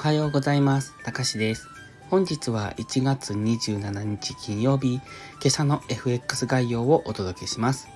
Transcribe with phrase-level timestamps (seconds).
[0.00, 0.94] はようございます。
[1.04, 1.68] たかしです。
[2.08, 5.02] 本日は1月27日金曜日、今
[5.48, 7.86] 朝の FX 概要をお届けします。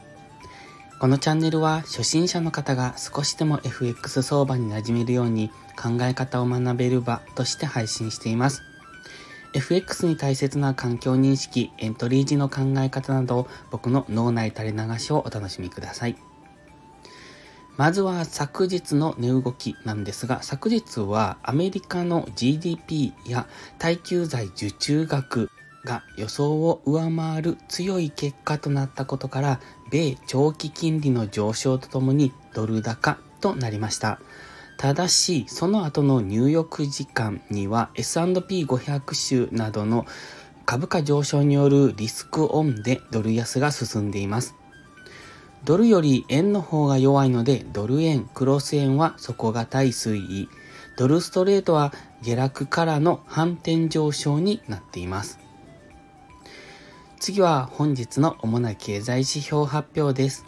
[1.00, 5.48] このチャンネルは初心者の方が少しでも FX 相場に馴染めるように
[5.82, 8.60] 考え方を学べる場として配信しています。
[9.54, 16.18] FX に大切な環境認識、エントリー時の考え方など僕の脳内垂れ流しをお楽しみください。
[17.76, 25.50] まずは昨日の値動きなんですが、昨日はアメリカの GDP や耐久財受注額
[25.84, 29.60] が予想を上回る強い結果となったことから、
[29.90, 34.20] 米長期金利の上昇とともにドル高となりました。
[34.76, 40.06] ただし、その後の入浴時間には S&P500 種などの
[40.64, 44.54] 株価上昇によるリスクオンでドル安が進んでいます。
[45.64, 50.50] ドルより円の方が弱いので、ドル円、クロス円は底堅い推移。
[50.98, 55.38] ドルストレートは下落からの反転上昇になっています。
[57.18, 60.44] 次は本日の主な経済指標発表です。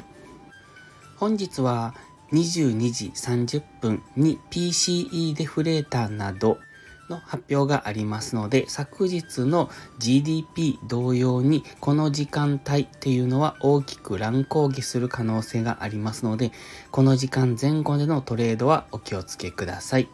[1.16, 1.94] 本日は
[2.32, 6.58] 22時30分に PCE デフレーターなど
[7.08, 16.52] の発表がありますので、昨日の GDP 同様にこの時間帯っていうのは大きく乱高下する可能性がありますので、
[16.90, 20.08] この時間前後でのトレードはお気をつけください。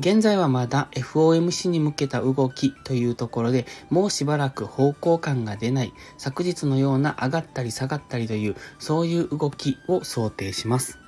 [0.00, 10.99] 現在はまだ FOMC に向けた動きというところでもうしばらく方向感が出ない昨日のような上がったり下がったりというそういう動きを想定します。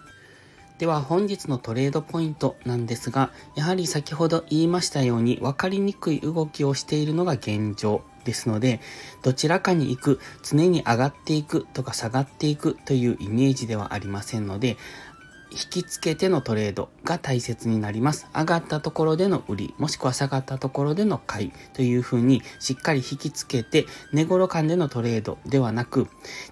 [0.82, 8.80] では本日のトレードポイントなんですが、やはり先ほど言いましたように分かりにくい動きをしているのが現状ですので、
[9.22, 14.76] どちらかに行く、常に上がっていくとか下がっていくというイメージではありませんので、
[15.52, 18.26] 引き付けてのトレードが大切になります。
[18.34, 26.08] 上がったところでの売り、もしくは下がったところでの買いというふうにしっかり引き付けて、値頃間でのトレードではなく、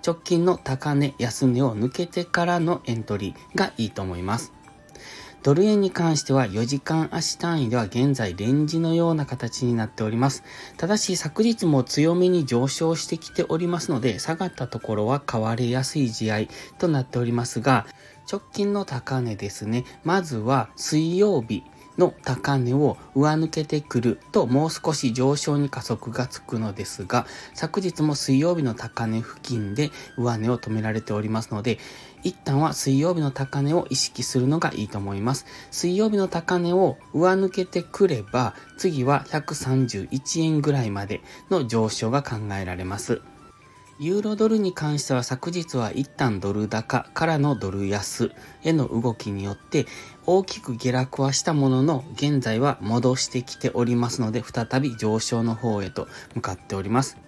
[0.06, 4.52] 直近の高値、安値を抜けてからのエントリーがいいと思います。
[5.42, 10.44] ドル円に関しては4時間足単位では現在レンジのような形になっております。
[10.76, 16.40] ただし昨日も強めに上昇してきておりますので、下がったところは買われやすい試合
[16.78, 17.86] となっておりますが、
[18.30, 19.84] 直近の高値ですね。
[20.04, 21.64] まずは水曜日
[21.98, 31.78] の高値を上抜けてくるともう少し上昇に加速がつくのですが、昨日も水曜日の高値付近で上値を止められておりますので、
[32.22, 35.46] 一旦は水曜日の高値を意識するのがいいと思います。
[35.70, 41.20] 水曜日の高値を上抜けてくれば、次は131円ぐらいまで
[41.50, 43.22] の上昇が考えられます。
[44.02, 49.84] ユーロドルに関しては昨日は一旦ドル高からのドル安への動きによって
[50.24, 57.18] 大きく下落はしたものの現在は戻してきておりますので再び上昇の方へと向かっております。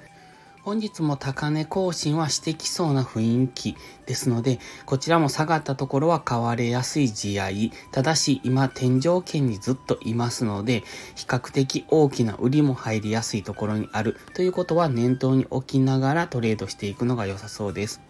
[0.65, 7.73] 本日も高値更新はしてきそうな雰囲気ですので、こちらも下がったところは買われやすい地合い。
[7.91, 10.84] ただし今天井圏にずっといますので、
[11.17, 18.00] 比較的大きな売りも入りやすいところにあるということは念頭に置きながらトレードしていくのが良さそうです。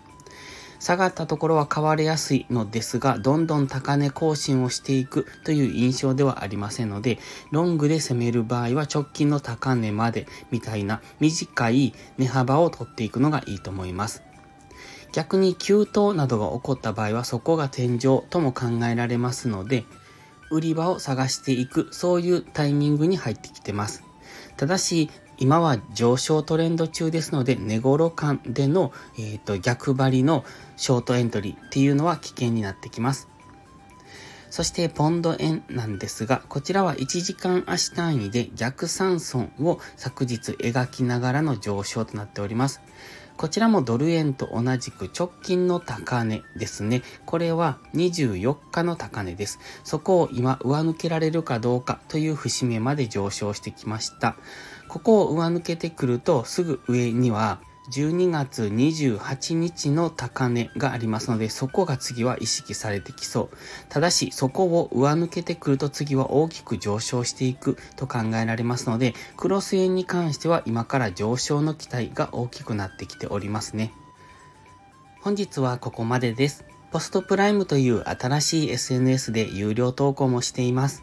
[0.83, 7.21] 下がったところは買われやすいのですが、どんどん高値更新をしていくという印象ではありませんので、
[7.53, 14.25] ロングで攻める場合は直近の高値までみたいな短い値幅を取っていくのがいいと思います。
[15.13, 19.85] 逆に急騰などが起こった場合はそこが天井とも考えられますので、
[20.51, 24.03] 売り場を探していく、そういうタイミングに入ってきてます。
[24.57, 25.11] ただし、
[25.43, 30.45] 今は上昇トレンド中ですので、値頃間での、えーと、逆張りの
[30.77, 33.29] ショートエントリーっていうのは危険になってきます。
[34.51, 42.81] そしてポンド円なんですが、こちらは1時間足単位で逆三損を昨日描きながらの上昇となっております。
[43.43, 47.03] こちらもドル円と同じく直近の高値ですね。
[47.27, 49.59] これは24日の高値です。
[49.83, 54.37] そこを今上抜けられるかどうかという節目まで上昇してきました。
[54.87, 57.61] ここを上抜けてくるとすぐ上には
[57.91, 63.57] 12月28日の高値がありますので、そこが次は意識されてきそう。
[63.89, 73.93] ただし、そこを上抜けてくると次は大きく上昇していくと考えられますので、クロス円に関しては今から上昇の期待が大きくなってきておりますね。
[75.21, 76.65] 本日はここまでです。
[76.93, 81.03] ポストプライムという新しい SNS で有料投稿もしています。